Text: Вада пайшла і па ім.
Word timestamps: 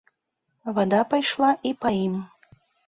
Вада 0.79 1.01
пайшла 1.11 1.51
і 1.67 1.77
па 1.85 1.95
ім. 2.05 2.21